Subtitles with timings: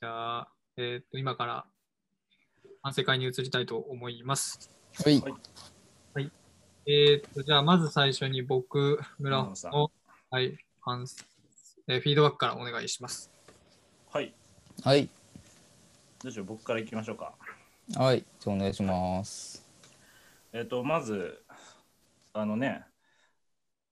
[0.00, 1.66] じゃあ、えっ、と、今から
[2.82, 4.70] 反省会に移りたいと思います。
[4.94, 5.20] はい。
[6.14, 6.30] はい。
[6.86, 9.90] えっ、と、じゃあ、まず最初に僕、村村野さんの、
[10.30, 11.24] はい、反省
[11.88, 13.28] えーフィードバックからお願いします。
[14.12, 14.32] はい。
[14.84, 15.08] はい。
[16.22, 17.32] どうしよう、僕からいきましょうか。
[17.96, 18.24] はい。
[18.38, 19.66] じゃあお願いします。
[20.52, 21.42] えっ、と、まず、
[22.34, 22.84] あのね、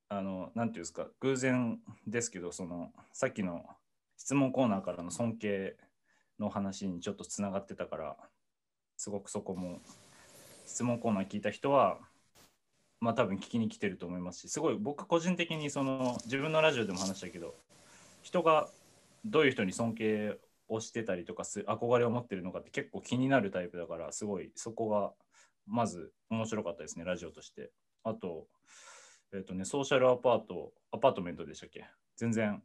[0.08, 3.66] あの、なんていうんですか、偶然ですけど、その、さっきの
[4.16, 5.76] 質問コーナーからの尊敬
[6.38, 8.16] の話にちょっとつながってたから、
[8.96, 9.80] すごくそこも、
[10.66, 11.98] 質問コーナー聞いた人は、
[13.00, 17.54] まあ多分聞きに来てると思いますし、すごい僕個人的にその自分のラジオでも話したけど、
[18.22, 18.68] 人が
[19.24, 25.12] どういう人に尊敬をしてたりとかす憧れを持ってるのかって結構気になるタイプだからすごいそこが
[25.66, 27.70] まず面白かったですねラジオとして。
[28.02, 28.46] あと
[29.32, 31.84] えっ、とねソーシャルアパートアパートメントでしたっけ？
[32.16, 32.62] 全然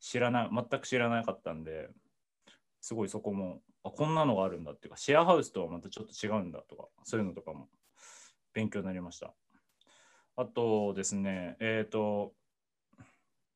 [0.00, 1.88] 知らない全く知らなかったんで
[2.84, 7.70] すごいそこもあこんなのがあるんだっていうかシェアハウスとはまたちょっと違うんだとかそういうのとかも
[8.52, 9.32] 勉強になりました。
[10.36, 12.34] あとですねえっ、と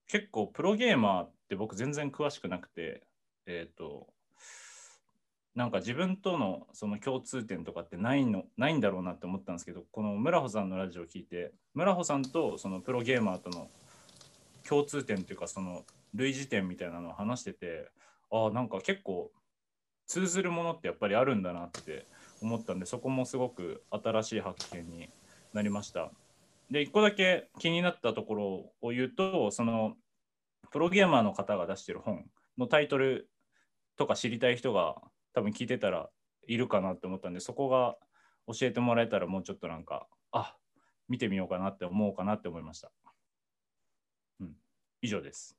[0.06, 3.02] 結構プロゲーマーって僕全然詳しくなくて
[3.44, 4.06] えっ、と
[5.54, 13.68] なんか自分とのその共通点とかってないのないんだろうなって思ったんですけどこの村穂さんのラジオを聞いて村穂さんとそのプロゲーマーとの
[14.66, 15.84] 共通点というかその
[16.14, 17.90] 類似点みたいなのを話してて
[18.30, 19.30] ああなんか結構
[20.06, 22.06] 通ずるものってやっぱりあるんだなって
[22.40, 25.10] 思ったんでそこもすごく新しい発見に
[25.52, 26.10] なりました。
[26.70, 29.94] で一個だけ気になったところを言うとその
[30.70, 32.26] プロゲーマーの方が出してる本
[32.58, 33.30] のタイトル
[33.96, 34.96] とか知りたい人が
[35.32, 36.08] 多分聞いてたら
[36.46, 37.96] いるかなって思ったんでそこが
[38.46, 40.56] 教えてもらえたらもうちょっとなんかあ
[41.08, 42.90] 見てみようかなって思おうかなって思いました。
[44.40, 44.52] うん、
[45.00, 45.56] 以上です。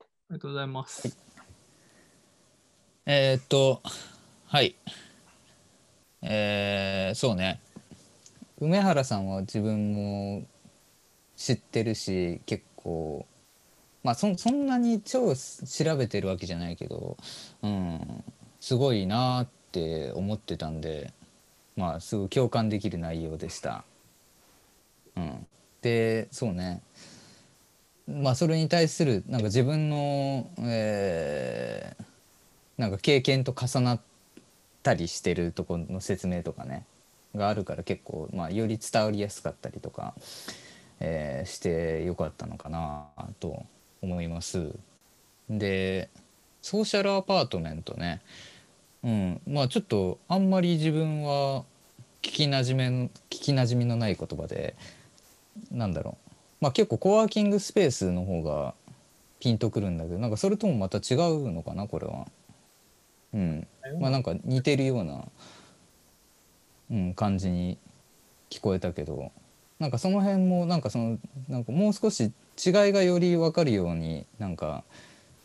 [0.00, 1.39] ありがとうございます。
[3.12, 3.82] えーっと、
[4.46, 4.76] はい。
[6.22, 7.60] えー、そうね。
[8.60, 10.44] 梅原さんは自分も
[11.36, 13.26] 知ってるし、結構、
[14.04, 17.16] まあそそんなに超調べてるわけじゃないけど、
[17.62, 18.24] うん、
[18.60, 21.12] すごいなって思ってたんで、
[21.76, 23.84] まあすごい共感できる内容でした。
[25.16, 25.46] うん、
[25.82, 26.82] で、そうね。
[28.06, 31.89] まあそれに対するなんか自分の、えー
[32.80, 34.00] なんか経験と重なっ
[34.82, 36.86] たりしてるとこの説明とかね
[37.34, 40.14] があるから結構、まあ、より伝わりやすかったりとか、
[40.98, 43.06] えーしてよかったのかな
[43.38, 43.66] と
[44.00, 44.70] 思います。
[45.50, 46.08] で
[46.62, 48.22] ソーシャルアパートメントね
[49.02, 51.64] うんまあちょっとあんまり自分は
[52.22, 54.74] 聞きなじめ聞きなじみのない言葉で
[55.70, 58.74] なんだろうまあ結構コワーキングスペースの方が
[59.38, 62.26] ピンとくるんだけどなんかそれともまた違うのかなこれは。
[63.32, 63.66] うん、
[64.00, 65.24] まあなんか似てるような、
[66.90, 67.78] うん、感じに
[68.50, 69.30] 聞こえたけど
[69.78, 71.18] なんかその辺もなんかその
[71.48, 72.32] なんかもう少し違い
[72.92, 74.84] がより分かるようになんか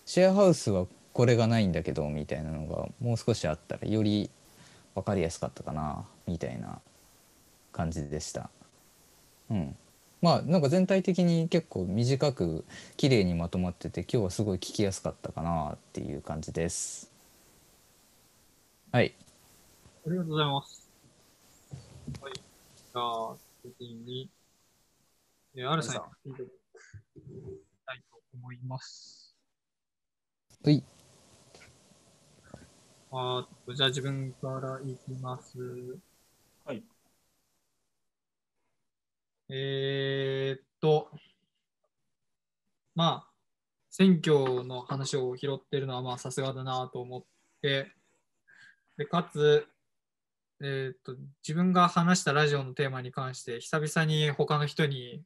[0.06, 4.30] シェアハウスはこれがないんだけどみたいなのがもう少しあったらより
[4.96, 6.80] 分かりやすかったかなみたいな
[7.72, 8.50] 感じでした。
[9.50, 9.76] うん
[10.22, 12.66] まあなんか全体的に結構短く
[12.98, 17.15] 綺麗にまとまってて今日はすごい聞きやすかったかなっていう感じです。
[18.96, 19.14] はい。
[20.08, 20.90] ありがとうございます。
[22.22, 22.34] はい。
[22.34, 23.36] じゃあ、
[23.78, 24.32] 次に、
[25.54, 26.54] えー、アルさんにフィードバッ
[27.14, 29.36] クしたいと思います。
[30.64, 30.82] はい。
[33.12, 35.58] あーじゃあ自分からいきます。
[36.64, 36.82] はい。
[39.50, 41.12] えーっと、
[42.96, 43.32] まあ、
[43.92, 47.24] 選挙の話を拾ってるのはまあさすがだなと思っ
[47.62, 47.95] て、
[48.98, 49.68] でかつ、
[50.62, 55.24] えーっと、自分が話したラジオのテーマに関して、久々に他の人に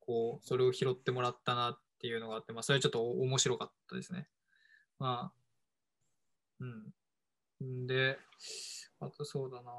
[0.00, 4.26] こうそれを拾ってもらったなっていうのがあって、まあ、それはちょっと面白かったですね。
[4.98, 5.32] ま
[6.60, 6.62] あ、
[7.60, 7.86] うん。
[7.86, 8.18] で、
[9.00, 9.72] あとそうだな。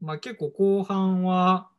[0.00, 1.70] まあ結構後半は、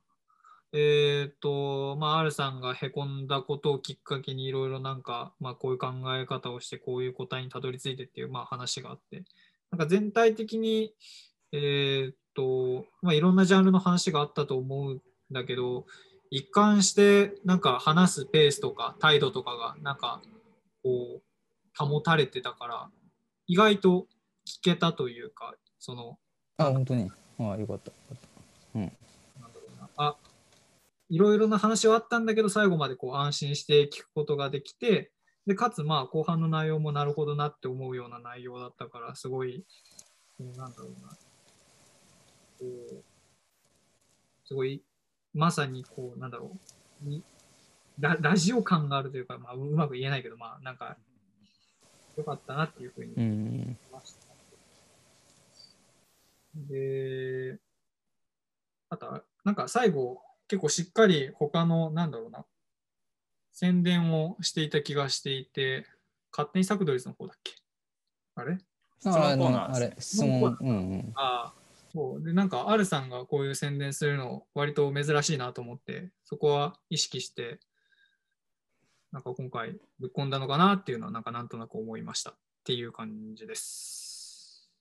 [0.71, 9.23] えっ、と、まあ、R さんがへこんだことをきっかけにいろいろなんか、まあ、こういう考え方をして、こういう答えにたどり着いてっていう、まあ、話があって、
[9.71, 10.93] なんか全体的に、
[11.51, 15.01] えっ、と、まあ、いろんなジャンルの話があったと思うん
[15.31, 15.85] だけど、
[16.31, 20.21] 一貫して、なんか話すペースとか態度とかが、なんか、
[20.83, 21.21] こう、
[21.77, 22.89] 保たれてたから、
[23.47, 24.07] 意外と
[24.47, 26.17] 聞けたというか、その、
[26.57, 27.11] あ、本当に。
[27.39, 27.91] あ、よかった。
[28.73, 28.91] なんだ
[29.39, 30.15] ろうなあ
[31.09, 35.11] いろいろな話はあったんだけど最後までこう安心して聞くことができて
[35.47, 39.65] で、かつ、まあ、後半の内容もなるほどなって思うような内容だったから、すごい、
[40.39, 41.09] うんなんだろうな。
[42.59, 43.03] こう、
[44.45, 44.83] すごい、
[45.33, 46.57] まさにこう、なんだろ
[47.03, 47.09] う。
[47.09, 47.23] に
[47.99, 50.97] ララジオ感があるというか、まあ、ううまく言えないけど、まあ、なんか、
[52.17, 53.77] よかったなっていうふうにうん。
[53.91, 54.19] ました。
[56.55, 57.59] で、
[58.89, 62.45] あとは、なんか最後、結構しっかり他の、なんだろうな、
[63.59, 65.85] 宣伝をしていた気がしていて、
[66.31, 67.51] 勝手にサクドリスの方だっけ？
[68.35, 68.57] あれ？
[68.99, 70.57] 質問コあーナーのあれ、質問。
[70.61, 71.11] うんうん。
[71.15, 71.53] ああ、
[71.91, 72.23] そう。
[72.23, 77.59] で、なんか、アルさんがこういう宣伝するの、割と珍しいなと思って、そこは意識して、
[79.11, 84.71] なんか今回ぶっ込んだのかなっていうのは、なんかなんとなく思いましたっていう感じです。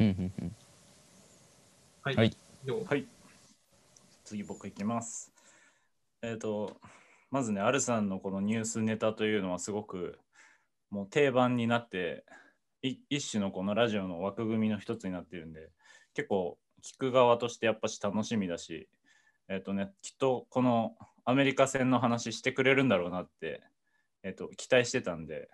[0.00, 0.56] うんうんうん。
[2.02, 2.16] はい。
[2.16, 2.36] はい
[2.66, 3.06] はい。
[4.24, 5.30] 次僕いきます。
[6.20, 6.80] えっ、と、
[7.36, 10.18] まずね、アルさんのこのニュースネタというのはすごく
[10.88, 12.24] もう定番になって、
[12.80, 15.68] い一種のこのラジオの枠組みの一つになってるんで、
[16.14, 18.88] 結構聞く側としてやっぱし楽しみだし、
[19.50, 20.96] えっ、とね、きっとこの
[21.26, 23.60] アメリカ戦の話してくれるんだろうなって、
[24.22, 25.50] えっ、と、期待してたんで、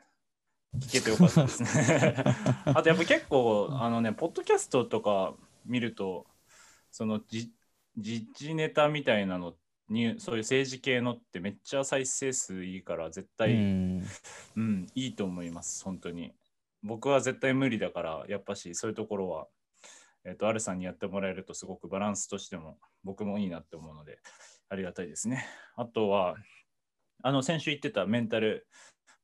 [0.79, 2.15] 聞けてよかったですね。
[2.65, 5.35] あとやっぱ結構、あのね、ポッドキャストとか
[5.65, 6.29] 見ると、
[6.93, 7.53] そのじ
[7.97, 9.57] 時事ネタみたいなの
[9.89, 14.03] にそういう政治系のってめっちゃ再生数いいから絶う対、ん。
[14.57, 16.33] うんいいと思います本当に。
[16.83, 19.47] 僕は絶対無理だからやっぱしそういうところは
[20.25, 24.19] えっ、とアルさんにやってもらえるとすごくバランスとしても僕もいいなって思うので
[24.69, 25.47] ありがたいですね。
[25.77, 26.37] あとは
[27.23, 28.67] あの先週言ってたメンタル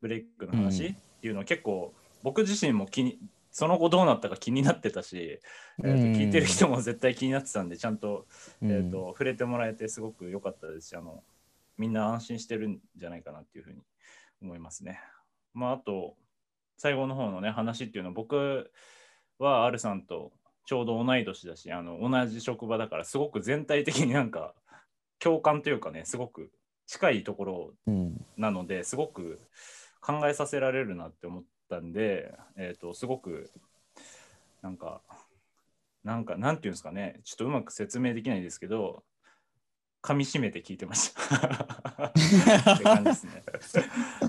[0.01, 0.93] ブレイクの話うん。
[0.93, 3.19] っていうのは結構僕自身も気に
[3.59, 5.41] その後どうなったか気になってたし、
[5.83, 8.25] えーとうん聞いてる人も絶対気になってたんでちゃんと
[8.63, 11.25] うんえー、と触れてもらえてすごく良かったですしあの
[11.77, 13.81] みんな安心してるんじゃないかなっていうふうに
[14.41, 15.01] 思いますね。
[15.55, 16.15] まあ、あと
[16.77, 18.71] 最後の方のね話っていうのは僕
[19.41, 20.31] は R さんと
[20.65, 24.55] ちょうど同い年だしあの同じ職場だからすごく全体的になんか
[25.19, 26.53] 共感というかねすごく
[26.87, 28.25] 近いところうん。
[28.37, 29.41] なのですごく
[30.01, 33.51] 考えさせられるなって思ったんで、えー、とすごく
[34.63, 35.01] なんか
[36.05, 37.21] なんかなんていうんですかね。
[37.25, 39.03] ちょっとうまく説明できないですけど
[40.03, 42.07] 噛みしめて聞いてました。
[42.07, 43.45] って感じですね。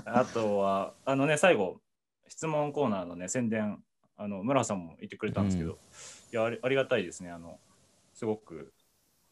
[0.04, 1.80] あとはあのね最後
[2.28, 3.82] 質問コーナーのね宣伝
[4.16, 5.76] あの村さんも言ってくれたんですけど、うん。
[5.76, 5.78] い
[6.32, 7.30] やありがたいですね。
[7.30, 7.58] あの
[8.12, 8.74] すごく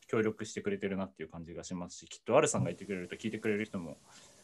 [0.06, 3.98] 協力してくれてるなっていう感じがしますしきっとアルさんが言ってくれると聞いてくれる人も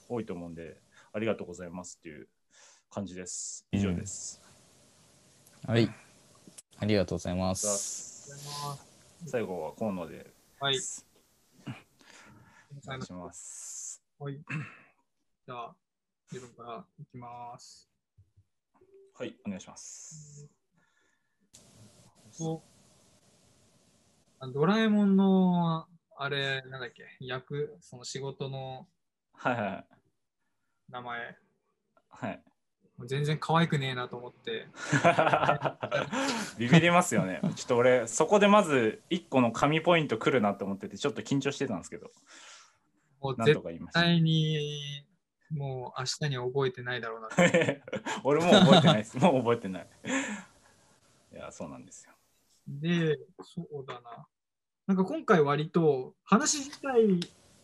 [0.08, 0.76] 多いと思うんで
[1.12, 2.28] ありがとうございますっていう
[2.94, 3.66] 感じです。
[3.72, 4.40] 以上です、
[5.66, 5.92] はい。
[6.78, 8.32] ありがとうございまさす。
[8.32, 9.30] ありがとうございます。
[9.32, 10.78] 最後は河野ではい。
[12.86, 14.00] お願いします。
[14.16, 14.34] はい。
[14.34, 15.74] じゃあ、
[16.30, 17.90] 自分からいきます。
[19.16, 20.48] はいお願いします。
[24.52, 28.86] ドラえもんの、あれ、なんだっけ、役、その仕事の
[29.32, 29.84] はいはい。
[30.92, 31.36] 名前、
[32.08, 32.53] はい
[33.06, 34.68] 全然可愛くねえなと思って、
[36.58, 37.40] ビビりますよね。
[37.56, 42.10] ちょっと俺、そこでまず1個の神ポイント来るなと思ってて、ちょっと緊張してたんですけど、
[43.20, 43.60] もう絶。
[43.92, 45.04] 対に、
[45.50, 47.34] もう明日には覚えてないだろうなと。
[48.22, 49.18] 俺もう覚えてないです。
[49.18, 49.88] もう覚えてない。
[51.32, 52.12] いや、そうなんですよ。
[52.68, 54.26] で、そうだな。
[54.86, 57.20] なんか今回割と話自体、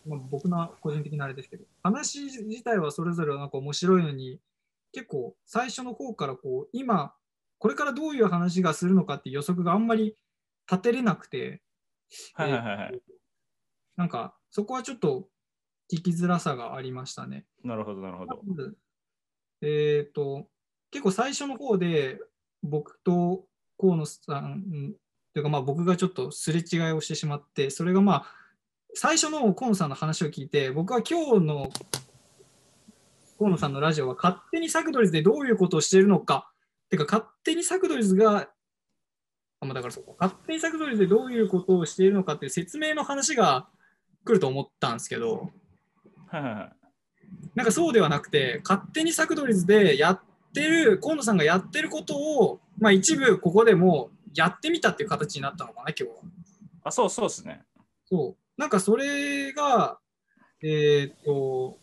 [0.07, 4.41] まあ、僕の個人的なあれですけど、話自体はそれぞれなんか面白いのに、
[4.93, 7.15] 結構最初の方からこう、今、
[7.59, 10.17] これからどういう話がするのかっていう予測があんまり
[10.71, 11.63] 立てれなくて、
[12.35, 12.91] はいはいはいは
[13.97, 15.29] なんかそこはちょっと
[15.93, 17.45] 聞きづらさがありましたね。
[17.63, 18.41] なるほど、なるほど。
[19.63, 20.49] えっ、と、
[20.91, 22.19] 結構最初の方で
[22.63, 23.45] 僕と
[23.79, 24.95] 河野さん
[25.35, 28.27] というかまあ僕がちょっとすれ違いをしてしまって、それがまあ、
[28.95, 31.71] 最初の河野さんの話を聞いて、僕は今日の
[33.41, 36.53] 河野さんのラジオは勝手にサクドリズでどういうことをしているのか、
[36.91, 38.51] てか勝手にサクドリズが、
[39.61, 43.67] あまあだからそうか勝手にサクドリズでどういうことをしているのかっていう説明の話が
[44.27, 45.51] 来ると思ったんですけど。
[47.55, 50.21] なんかそうではなくて、勝手にサクドリズでやっ
[50.53, 56.23] てる、河野さんがやってることを、まあ一部ここでもやってみたっていう形になったのかな、今日は。
[56.85, 57.63] あ、そうそうですね。
[58.05, 58.61] そう。
[58.61, 59.99] なんかそれが、
[60.63, 61.79] えーっと、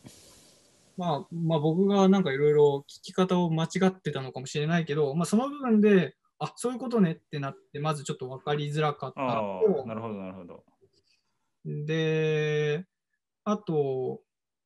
[0.97, 9.35] まあ、まあ僕がなんかいろいろ聞き方を間違ってたのかもしれないけど、まあその部分で、あ、そういうことねってなって、まずちょっと分かりづらかったな
[9.95, 10.63] るほど、なるほど。
[11.65, 12.85] で、
[13.43, 14.21] あと、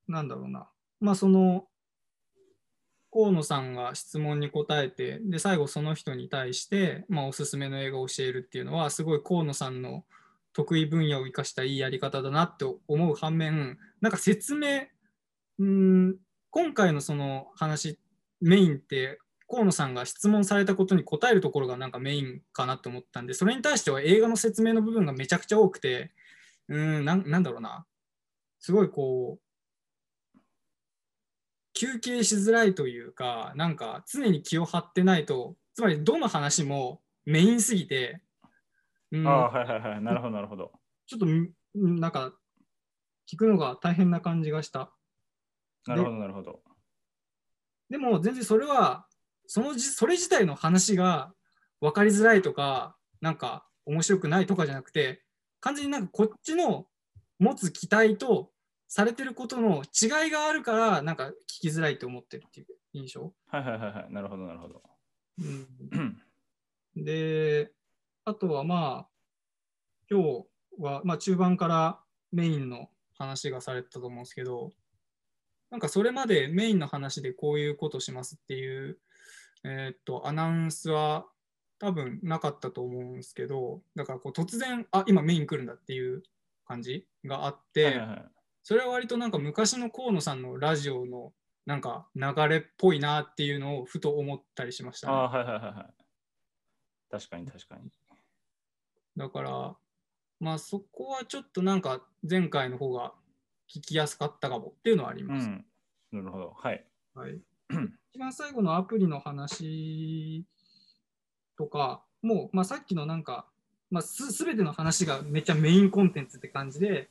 [0.08, 0.70] なんだろうな。
[1.00, 1.66] まあ、その、
[3.12, 10.06] 河野さんが質問に答えて、で、最後その人に対して、まあ、おすすめの映画を教えるっていうのは、すごい河野さんの
[10.54, 14.88] 得意分野を生かしたいいやり方だなって思う反面、なんか説明、
[15.60, 16.18] うーん、
[16.50, 18.00] 今回のその話、
[18.42, 26.14] メインって、河野さんが質問されたことに答えるところがなんかメインかなと思ったんで、それに対しては映画の説明の部分がめちゃくちゃ多くて、
[26.70, 27.86] うーん、なんなんだろうな、
[28.60, 29.42] すごいこう、
[31.74, 38.22] 休憩しづらいというか、なんか常に気を張ってないと、つまりどの話もメインすぎて、
[39.12, 40.02] うん、ああ、はいはいはい。
[40.02, 40.72] なるほど、なるほど。
[41.08, 42.34] ちょっとんなんか
[43.32, 44.92] 聞くのが大変な感じがした。
[45.88, 46.62] なるほど、なるほど。
[47.90, 49.06] でも全然それは
[49.48, 51.34] そのじそれ自体の話が
[51.82, 55.24] 分かりづらいとかなんか面白くないとかじゃなくて
[55.60, 56.88] 完全になんかこっちの
[57.40, 58.52] 持つ期待と
[58.88, 63.34] されてることの違いがあるからなんか聞きづらいと思ってるっていう印象。
[63.48, 64.14] はいはいはいはい。
[64.14, 64.82] なるほど、なるほど。
[65.40, 66.22] うん
[66.96, 67.72] で、
[68.26, 69.10] あとはまあ、
[70.10, 70.46] 今日
[70.78, 72.00] は、まあ、中盤から
[72.32, 74.72] メインの話がされてたと思うんですけど、
[75.72, 79.00] なんかそれまでメインの話でこういうことしますっていう、
[79.64, 81.26] えーっと、アナウンスは
[81.80, 86.24] 多分なかったと思うんですけど、だからこう突然、あ、今メイン来るんだっていう
[86.68, 88.26] 感じがあって、はいはいはい
[88.64, 91.34] それは割となんか昔の河野さんのラジオの
[91.66, 95.14] なんか流れっぽいなっていうのをふと思ったりしました、ね。
[95.14, 95.94] ああ、はいはいはいはい。
[97.10, 97.90] 確かに確かに。
[99.18, 99.76] だから、
[100.40, 103.14] まあそこはちょっとなんか前回の方が
[103.74, 105.48] 聞きやすかったかもっていうのはあります。
[105.48, 105.66] うん。
[106.12, 106.54] なるほど。
[106.58, 106.86] はい。
[107.16, 107.40] はい、
[108.14, 110.46] 一番最後のアプリの話
[111.58, 113.46] とか、もう、まあ、さっきのなんか、
[113.90, 117.10] まあ、すすべての話がめっちゃメインコンテンツって感じで、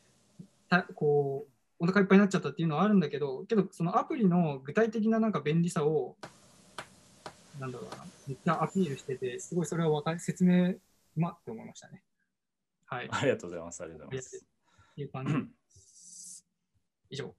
[0.69, 6.17] たこう、お腹いっぱいになっちゃったっていうのはあるんだけど、けど、そのアプリの具体的ななんか便利さを、
[7.59, 10.81] なんだろうな、めっちゃアピールしてて、すごいそれはわかり説明う
[11.17, 12.02] まって思いましたね。
[12.87, 13.07] はい。
[13.07, 13.83] っありがとうございます。
[13.83, 14.47] ありがとうございます。
[14.95, 15.33] ていう感じ。
[17.12, 17.35] 以上。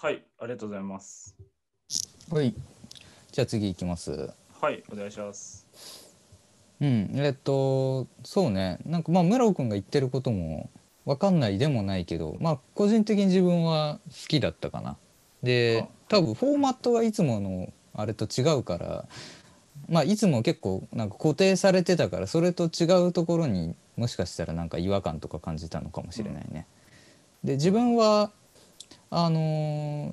[0.00, 0.24] はい。
[0.38, 1.36] ありがとうございます。
[2.30, 2.54] はい
[3.32, 4.84] じゃあ次いきますはい。
[4.92, 5.66] お願いします。
[6.80, 10.70] うんえっとそうねなんかまあ村尾くんが言ってることも
[11.04, 14.96] 分かんないでもないけどまあ個人的に自分は好きだったかな
[15.42, 19.08] で多分フォーマットがいつものあれと違うから
[19.88, 26.66] まあいつも結構なんか固定されてたからそれと違うところにもしかしたらなんか違和感とか感じたのかもしれないね。
[27.42, 28.30] で自分は
[29.10, 30.12] あの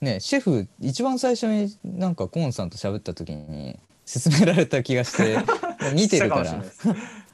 [0.00, 5.38] ねシェフ一番最初になんかコーンさんと喋った時に勧められた気がして
[5.94, 6.62] 見てるから。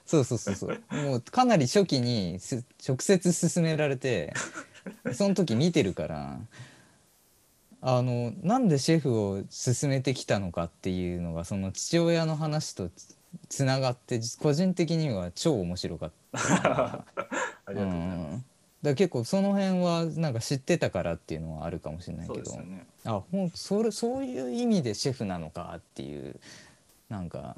[0.06, 0.80] そうそうそうそう。
[0.90, 4.32] もうかなり初期にす直接勧められて
[5.12, 6.40] その時見てるから
[7.80, 13.16] あのなんでシェフを勧めてきたのかっていうのがその父親の話とつ
[13.48, 16.38] つながって個人的には超面白かった。
[17.66, 18.16] ありがとうございます。
[18.16, 18.19] うん
[18.82, 22.86] だ結構その辺はなんか知ってたからっていうのはあるかもしれないけどね。
[23.04, 26.40] あほんそれそういう意味でシェフなのかっていう
[27.08, 27.56] なんか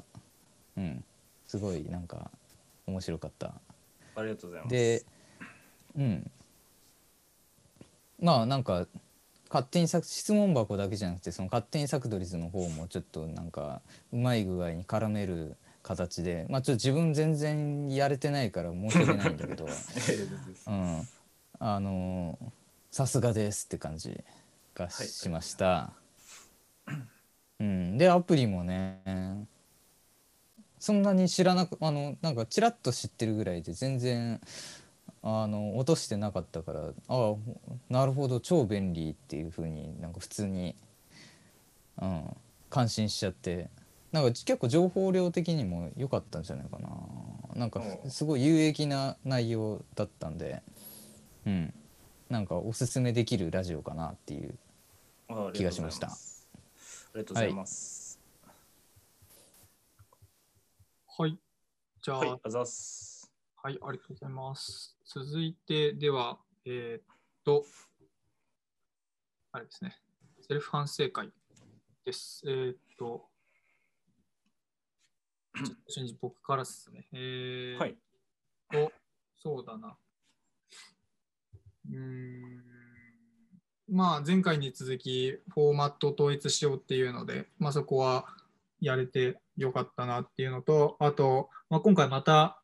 [0.77, 1.03] うん
[1.47, 2.29] すごいなんか
[2.87, 3.53] 面白かった。
[4.15, 4.71] ありがとうございます。
[4.71, 5.05] で
[5.97, 6.31] うん
[8.19, 8.87] まあなんか
[9.49, 16.47] 勝手に作質問箱だけじゃなくてその勝手に作ドリズの方もちょっとなんかうまい具合に絡める形で。
[16.49, 19.67] まあちょっと自分全然やれてないから申し訳ないんだけど。
[20.67, 21.07] うん。
[21.59, 22.37] あの
[22.91, 24.23] さすがですって感じ
[24.75, 25.93] がはいしました。
[27.59, 29.47] うん、でアプリもね
[30.79, 34.41] そんなに知らなくあのなんかちらっと知ってるぐらいで全然
[35.21, 37.35] あの落としてなかったからああ
[37.89, 40.75] なるほど超便利っていう風になんか普通に、
[42.01, 42.35] うん、
[42.69, 43.69] 感心しちゃって
[44.13, 46.89] なんか結構情報量的にも良かったんじゃないかな
[47.55, 50.61] なんかすごい有益な内容だったんで、
[51.45, 51.73] うん、
[52.29, 54.55] なんかおすすめできるラジオかなっていう
[55.29, 56.11] あ気がしましたあ
[57.15, 58.19] りがとうございます。
[61.15, 61.37] はい。
[62.01, 63.31] じゃあ、はい、はい、あざっす。
[63.61, 64.97] ありがとうございます。
[65.05, 67.03] 続いて、では、えーっ
[67.45, 67.65] と、
[69.51, 69.95] あれですね、
[70.41, 71.29] セルフ反省会
[72.03, 72.41] です。
[72.47, 73.29] えーっと、
[76.21, 77.07] 僕からですね。
[77.13, 77.95] えー、はい。
[78.71, 78.91] と、
[79.37, 79.95] そうだな。
[81.89, 82.63] うーん。
[83.89, 88.25] まあ、前回に続き、フォーマットを統一しようっていうので、まあ、そこは
[88.79, 92.61] やれてよかったなっていうのと、あと、まあ、今回また、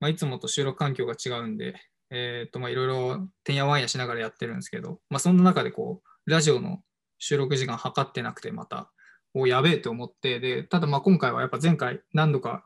[0.00, 1.74] まあ、いつもと収録環境が違うんで、
[2.10, 6.82] えっ、と、まあ、いろいろてんやわんやしながらやってるんですけど、まあ、そんな中でこう、ラジオの
[7.18, 8.90] 収録時間測ってなくて、また、
[9.34, 12.64] おやべえと思って、で、ただまあ今回はやっぱ前回何度か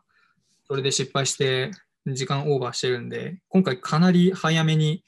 [0.66, 1.70] それで失敗して
[2.06, 5.04] 時間オーバーしてるんで、今回かなり早めに、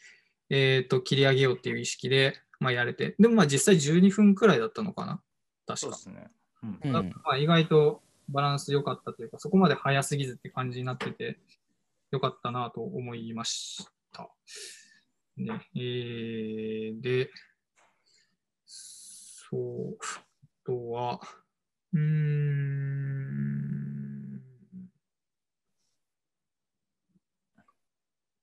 [0.50, 5.20] えー、と切り上げようっていう意識で、まあ、やれて、でもまあ実際12分くらいだったのかな、
[5.66, 5.76] 確か。
[5.76, 6.30] そうですね。
[6.62, 11.38] うんうんだからまあ意外とバランス良かったというか、そこまで早すぎずって感じになってて、
[12.10, 14.28] 良かったなと思いました。
[15.36, 17.30] ねえーで、
[18.64, 21.20] そう、あとは、
[21.96, 22.06] うーん、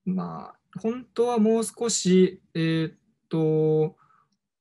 [0.05, 2.93] まあ、本当はもう少し、えーっ
[3.29, 3.95] と、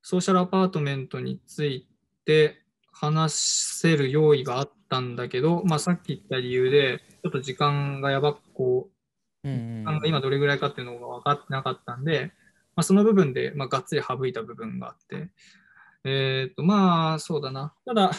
[0.03, 1.89] ソーシャルアパートメントについ
[2.27, 8.91] て話せる用意があったんだけど、まあ、さっき言った理由で、ちょっと時間がやばくこ
[9.45, 12.33] う、うん時間が今どれぐらいかっていうのが分かってなかったんで、
[12.77, 15.31] まあ、その部分で、まあ、がっつり省いた部分があって、
[16.05, 17.75] えっと、まあ、そうだな。
[17.87, 18.11] ただ、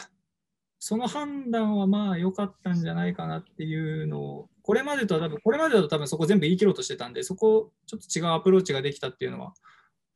[0.86, 9.54] その判断はまあ良かったんじゃないかなっていうのを、これまでとは多分、これまでだと多分そこ全部言い切ろうとしてたんで、そこちょっと違うアプローチができたっていうのは、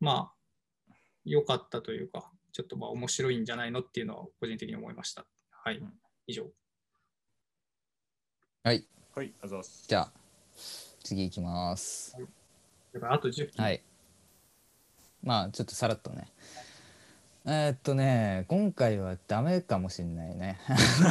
[0.02, 0.34] ま
[0.92, 0.94] あ、
[1.24, 5.26] 良かったというか、ちょっとまあ面白いんじゃないのっていうのは個人的に思いました。
[5.52, 5.94] はいうん。
[6.28, 6.44] 以上。
[8.66, 9.86] はいはい、ありがとうございます。
[9.88, 10.12] じゃあ
[11.02, 12.18] 次いきます
[12.94, 13.64] だからあと10分。
[13.64, 13.82] はい
[15.24, 16.28] まあちょっとさらっとね
[17.50, 20.60] えーっとね今回はダメかもしんないね。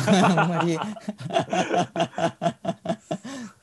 [0.07, 0.78] あんまり。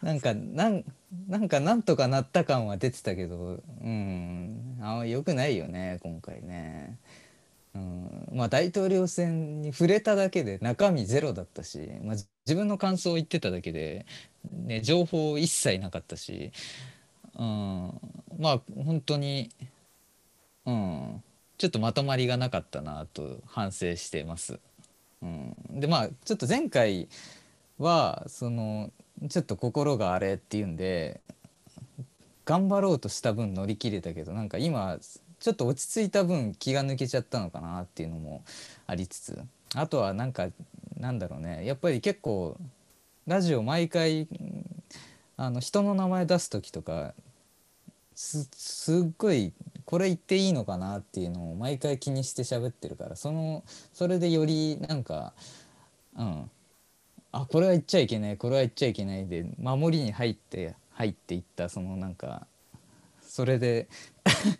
[0.01, 0.83] なんかなん
[1.27, 4.79] なんかなんとかなった感は出てたけどうん。
[4.81, 6.97] あんま良くないよね今回ね。
[7.75, 8.27] うん。
[8.33, 14.07] まあ大統領選に触れただけで中身ゼロだったし、まあ、自分の感想を言ってただけで、
[14.51, 16.51] ね、情報一切なかったし、
[17.37, 17.93] うん、
[18.39, 19.51] まあ本当に、
[20.65, 21.23] うん、
[21.63, 24.59] ちょっとまとまりがなかったなと反省してます。
[25.21, 27.07] うん、でまあちょっと前回
[27.79, 28.91] はその
[29.29, 31.21] ちょっと心があれっていうんで
[32.43, 34.97] 頑張ろうとした分乗り切れたけどなんか今
[35.39, 38.43] ちょっと落ち着いた分気が抜けちゃったのかなっていうのも
[38.85, 39.39] ありつつ
[39.73, 40.49] あとはなんか
[40.99, 42.57] なんだろうねやっぱり結構
[43.25, 44.27] ラジオ毎回
[45.37, 47.13] あの人の名前出す時とか
[48.15, 49.53] すすっごい
[49.93, 55.33] これ言っていいのかなっていうのを毎回気にして喋ってるからそのそれでよりなんか
[56.17, 56.49] うん
[57.31, 62.47] あこれは言っちゃいけないこれは言っちゃいけないで守りに入って入っていったそのなんか
[63.21, 63.87] それで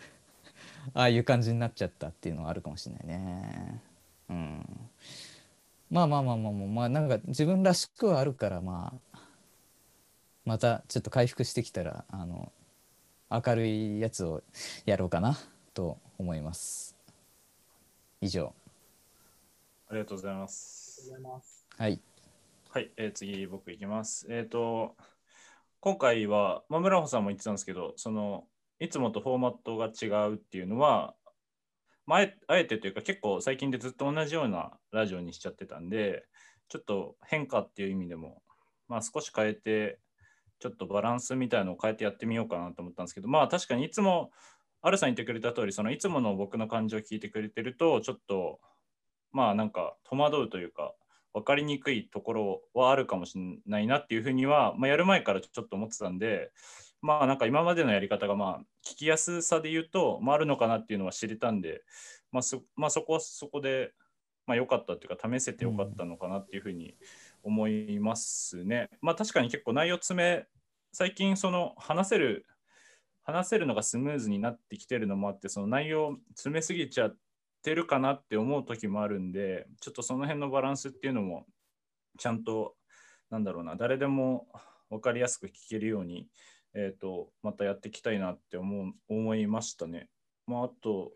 [0.94, 3.82] ああいう感じになっちゃったっていうのはあるかもしれないね。
[4.30, 4.90] うん、
[5.90, 9.20] まあまあまあまあまあ、まあ、なんか自分らしくはあるからまあ
[10.46, 12.52] またちょっと回復してきたらあの
[13.34, 14.44] 明るいやつを
[14.86, 15.36] やろうかな
[15.74, 16.96] と思います。
[18.22, 18.54] 以上
[19.90, 21.12] ありがとうございます。
[21.78, 22.00] はい
[22.70, 24.28] はい、えー次僕いきます。
[24.30, 24.96] えっ、と、
[25.80, 28.46] 今回は、まあ、村穂さんも言ってたんですけど、その、
[28.80, 31.16] いつもとフォーマットが違うっていうのは、
[32.06, 36.26] まあ、あえあえてというか結構最近でずっと同じようなラジオにしちゃってたんで、
[36.68, 38.44] ちょっと変化っていう意味でも、
[38.88, 40.00] まあ、少し変えて、
[40.64, 44.32] ちょっとバランスみたいのを変えてやってみようかなと思ったんですけど、まあ確かにいつも、
[44.82, 48.62] アルさん言ってくれた通り、そのいつもの僕の感情を聞いてくれてると、ちょっと、
[49.34, 50.94] まあなんか戸惑うというか、
[51.34, 56.52] 分かりにくいところはあるかもしれないなっていうふうには、まあ、やる前からちょっと思ってたんで、
[57.02, 61.82] まあなんか今までのやり方がまあ聞きやすさで言うと、まあ、あるのかなっていうのは知れたんで、
[62.32, 63.92] まあそまあ、そこはそこで、
[64.48, 66.96] まあ、良かったっていうか試せて良かったのかなっていうふうに
[67.44, 68.90] 思いますね。
[69.02, 70.46] まあ確かに結構内容詰め
[70.94, 72.46] 最近その話せる
[73.24, 77.18] 話せるのがスムーズになってきてるのもあってその内容詰めすぎちゃっ
[77.64, 81.46] てるかなって思う時もあるんでちょっとその辺のバランスっていうのも
[82.20, 82.76] ちゃんと
[83.32, 84.48] なんだろうな誰でも
[84.92, 86.28] 分かりやすく聞けるように、
[86.76, 90.10] えー、とまたやっていきたいなって思う思いましたね。
[90.46, 91.14] まあ、あと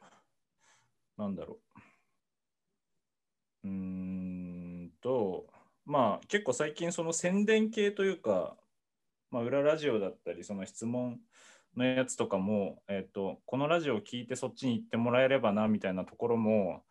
[1.17, 1.59] なんだろ
[3.63, 5.45] ううーんと
[5.85, 8.57] まあ結構最近その宣伝系というか、
[9.31, 11.19] まあ、裏ラジオだったりその質問
[11.75, 16.83] のやつとかも、えー、とこのラジオを聞いてそっちに行ってもらえればなみたいなところも、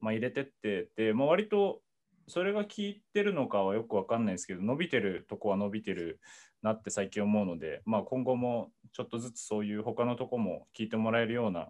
[0.00, 1.80] まあ、入れてってで、まあ、割と
[2.26, 6.20] それが効いてるのかはよくわかんないですけど伸びてるとこは伸びてる
[6.62, 11.68] なって最近思うので、まあ、今後もちょっとずつそういう他のとこも聞いてもらえるようなっ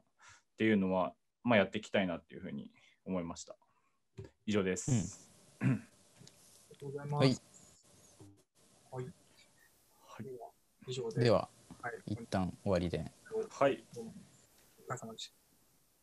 [0.57, 2.71] ていうのは、まあ、やっていきたいなっていうふうに
[3.05, 3.57] 思いました。
[4.47, 5.29] 以上です。
[5.61, 5.77] ありが
[6.79, 7.21] とうございます。
[7.21, 7.54] はいはい。
[10.17, 10.49] はいでは
[10.87, 11.25] 以上で。
[11.25, 11.49] では
[11.83, 13.05] はい、一旦終わりで
[13.51, 13.85] はい、
[14.89, 15.35] お疲れ様でした。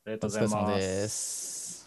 [0.06, 0.56] ありがとおうございます。
[0.56, 1.81] 疲れ様です。